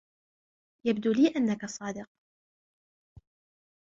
يبدو 0.87 1.11
لي 1.11 1.27
أنكَ 1.27 1.65
صادق. 1.65 2.09